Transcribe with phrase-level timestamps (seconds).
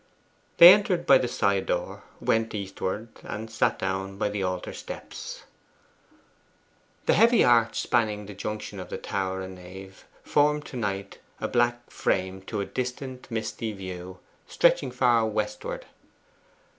[0.57, 5.43] They entered by the side door, went eastward, and sat down by the altar steps.
[7.05, 11.91] The heavy arch spanning the junction of tower and nave formed to night a black
[11.91, 14.17] frame to a distant misty view,
[14.47, 15.85] stretching far westward.